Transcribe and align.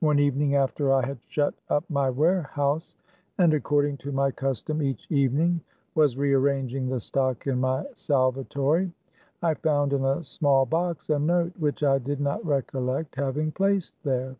One 0.00 0.18
evening 0.18 0.56
after 0.56 0.90
I 0.90 0.96
134 0.96 1.28
THE 1.30 1.30
CAB 1.30 1.46
AVAN. 1.46 1.62
had 1.70 1.70
shut 1.70 1.76
up 1.76 1.84
my 1.88 2.10
warehouse, 2.10 2.96
and 3.38 3.54
according 3.54 3.98
to 3.98 4.10
my 4.10 4.32
custom 4.32 4.82
each 4.82 5.06
evening, 5.12 5.60
was 5.94 6.16
rearranging 6.16 6.88
the 6.88 6.98
stock 6.98 7.46
in 7.46 7.60
my 7.60 7.84
salvatory, 7.94 8.90
I 9.42 9.54
found 9.54 9.92
in 9.92 10.04
a 10.04 10.24
small 10.24 10.66
box 10.66 11.08
a 11.08 11.20
note 11.20 11.52
which 11.56 11.84
I 11.84 11.98
did 12.00 12.20
not 12.20 12.44
recollect 12.44 13.14
having 13.14 13.52
placed 13.52 13.94
there. 14.02 14.34